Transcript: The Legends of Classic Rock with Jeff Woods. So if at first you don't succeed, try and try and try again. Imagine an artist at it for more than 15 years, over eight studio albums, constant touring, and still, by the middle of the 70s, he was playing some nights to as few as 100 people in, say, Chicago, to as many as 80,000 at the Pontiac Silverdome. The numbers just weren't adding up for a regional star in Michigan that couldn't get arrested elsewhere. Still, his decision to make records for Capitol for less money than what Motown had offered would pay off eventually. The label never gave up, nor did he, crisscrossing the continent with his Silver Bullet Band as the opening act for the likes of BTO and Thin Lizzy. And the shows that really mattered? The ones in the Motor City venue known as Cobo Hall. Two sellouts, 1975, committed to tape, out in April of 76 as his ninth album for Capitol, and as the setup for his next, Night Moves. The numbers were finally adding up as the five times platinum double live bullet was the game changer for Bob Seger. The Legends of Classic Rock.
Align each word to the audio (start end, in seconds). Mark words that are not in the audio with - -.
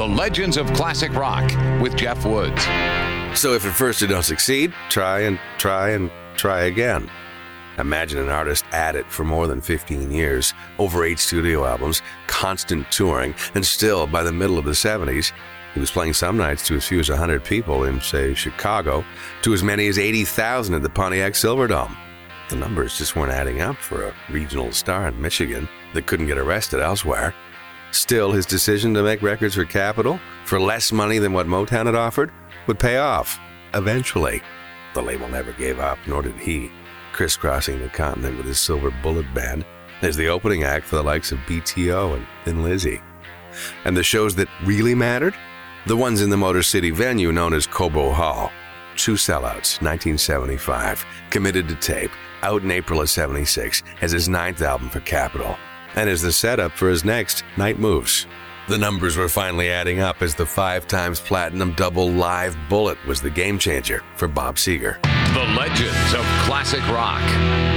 The 0.00 0.08
Legends 0.08 0.56
of 0.56 0.66
Classic 0.72 1.12
Rock 1.12 1.44
with 1.82 1.94
Jeff 1.94 2.24
Woods. 2.24 2.62
So 3.38 3.52
if 3.52 3.66
at 3.66 3.74
first 3.74 4.00
you 4.00 4.08
don't 4.08 4.22
succeed, 4.22 4.72
try 4.88 5.20
and 5.20 5.38
try 5.58 5.90
and 5.90 6.10
try 6.36 6.62
again. 6.62 7.10
Imagine 7.76 8.20
an 8.20 8.30
artist 8.30 8.64
at 8.72 8.96
it 8.96 9.04
for 9.12 9.24
more 9.24 9.46
than 9.46 9.60
15 9.60 10.10
years, 10.10 10.54
over 10.78 11.04
eight 11.04 11.18
studio 11.18 11.66
albums, 11.66 12.00
constant 12.28 12.90
touring, 12.90 13.34
and 13.54 13.66
still, 13.66 14.06
by 14.06 14.22
the 14.22 14.32
middle 14.32 14.56
of 14.56 14.64
the 14.64 14.70
70s, 14.70 15.32
he 15.74 15.80
was 15.80 15.90
playing 15.90 16.14
some 16.14 16.38
nights 16.38 16.66
to 16.68 16.76
as 16.76 16.88
few 16.88 17.00
as 17.00 17.10
100 17.10 17.44
people 17.44 17.84
in, 17.84 18.00
say, 18.00 18.32
Chicago, 18.32 19.04
to 19.42 19.52
as 19.52 19.62
many 19.62 19.86
as 19.88 19.98
80,000 19.98 20.76
at 20.76 20.82
the 20.82 20.88
Pontiac 20.88 21.34
Silverdome. 21.34 21.94
The 22.48 22.56
numbers 22.56 22.96
just 22.96 23.16
weren't 23.16 23.32
adding 23.32 23.60
up 23.60 23.76
for 23.76 24.06
a 24.06 24.14
regional 24.30 24.72
star 24.72 25.08
in 25.08 25.20
Michigan 25.20 25.68
that 25.92 26.06
couldn't 26.06 26.26
get 26.26 26.38
arrested 26.38 26.80
elsewhere. 26.80 27.34
Still, 27.92 28.32
his 28.32 28.46
decision 28.46 28.94
to 28.94 29.02
make 29.02 29.22
records 29.22 29.56
for 29.56 29.64
Capitol 29.64 30.20
for 30.44 30.60
less 30.60 30.92
money 30.92 31.18
than 31.18 31.32
what 31.32 31.46
Motown 31.46 31.86
had 31.86 31.94
offered 31.94 32.30
would 32.66 32.78
pay 32.78 32.98
off 32.98 33.38
eventually. 33.74 34.42
The 34.94 35.02
label 35.02 35.28
never 35.28 35.52
gave 35.52 35.78
up, 35.78 35.98
nor 36.06 36.22
did 36.22 36.36
he, 36.36 36.70
crisscrossing 37.12 37.80
the 37.80 37.88
continent 37.88 38.36
with 38.36 38.46
his 38.46 38.60
Silver 38.60 38.90
Bullet 39.02 39.32
Band 39.34 39.64
as 40.02 40.16
the 40.16 40.28
opening 40.28 40.64
act 40.64 40.86
for 40.86 40.96
the 40.96 41.02
likes 41.02 41.32
of 41.32 41.38
BTO 41.40 42.16
and 42.16 42.26
Thin 42.44 42.62
Lizzy. 42.62 43.00
And 43.84 43.96
the 43.96 44.02
shows 44.02 44.34
that 44.36 44.48
really 44.64 44.94
mattered? 44.94 45.34
The 45.86 45.96
ones 45.96 46.22
in 46.22 46.30
the 46.30 46.36
Motor 46.36 46.62
City 46.62 46.90
venue 46.90 47.32
known 47.32 47.54
as 47.54 47.66
Cobo 47.66 48.12
Hall. 48.12 48.50
Two 48.96 49.14
sellouts, 49.14 49.80
1975, 49.80 51.04
committed 51.30 51.68
to 51.68 51.74
tape, 51.76 52.10
out 52.42 52.62
in 52.62 52.70
April 52.70 53.00
of 53.00 53.10
76 53.10 53.82
as 54.00 54.12
his 54.12 54.28
ninth 54.28 54.62
album 54.62 54.88
for 54.88 55.00
Capitol, 55.00 55.56
and 55.96 56.08
as 56.08 56.22
the 56.22 56.32
setup 56.32 56.72
for 56.72 56.88
his 56.88 57.04
next, 57.04 57.44
Night 57.56 57.78
Moves. 57.78 58.26
The 58.68 58.78
numbers 58.78 59.16
were 59.16 59.28
finally 59.28 59.70
adding 59.70 60.00
up 60.00 60.22
as 60.22 60.34
the 60.34 60.46
five 60.46 60.86
times 60.86 61.18
platinum 61.18 61.72
double 61.72 62.08
live 62.10 62.56
bullet 62.68 62.98
was 63.06 63.20
the 63.20 63.30
game 63.30 63.58
changer 63.58 64.02
for 64.16 64.28
Bob 64.28 64.56
Seger. 64.56 65.00
The 65.34 65.44
Legends 65.56 66.14
of 66.14 66.24
Classic 66.44 66.86
Rock. 66.88 67.69